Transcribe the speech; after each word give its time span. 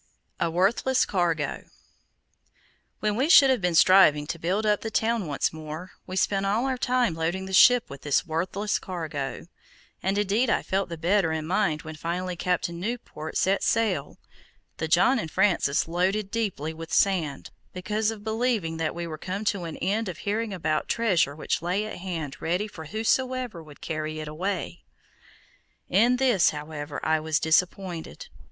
A 0.39 0.49
WORTHLESS 0.49 1.05
CARGO 1.05 1.65
When 3.01 3.15
we 3.15 3.29
should 3.29 3.51
have 3.51 3.61
been 3.61 3.75
striving 3.75 4.25
to 4.25 4.39
build 4.39 4.65
up 4.65 4.81
the 4.81 4.89
town 4.89 5.27
once 5.27 5.53
more, 5.53 5.91
we 6.07 6.15
spent 6.15 6.43
all 6.43 6.65
our 6.65 6.75
time 6.79 7.13
loading 7.13 7.45
the 7.45 7.53
ship 7.53 7.87
with 7.87 8.01
this 8.01 8.25
worthless 8.25 8.79
cargo, 8.79 9.45
and 10.01 10.17
indeed 10.17 10.49
I 10.49 10.63
felt 10.63 10.89
the 10.89 10.97
better 10.97 11.31
in 11.31 11.45
my 11.45 11.55
mind 11.67 11.83
when 11.83 11.95
finally 11.95 12.35
Captain 12.35 12.79
Newport 12.79 13.37
set 13.37 13.61
sail, 13.61 14.17
the 14.77 14.87
John 14.87 15.19
and 15.19 15.29
Francis 15.29 15.87
loaded 15.87 16.31
deeply 16.31 16.73
with 16.73 16.91
sand, 16.91 17.51
because 17.71 18.09
of 18.09 18.23
believing 18.23 18.77
that 18.77 18.95
we 18.95 19.05
were 19.05 19.19
come 19.19 19.45
to 19.53 19.65
an 19.65 19.77
end 19.77 20.09
of 20.09 20.17
hearing 20.25 20.51
about 20.51 20.87
treasure 20.89 21.35
which 21.35 21.61
lay 21.61 21.85
at 21.85 21.97
hand 21.97 22.41
ready 22.41 22.67
for 22.67 22.85
whosoever 22.85 23.61
would 23.61 23.81
carry 23.81 24.19
it 24.19 24.27
away. 24.27 24.83
In 25.89 26.15
this, 26.15 26.49
however, 26.49 26.99
I 27.05 27.19
was 27.19 27.39
disappointed. 27.39 28.29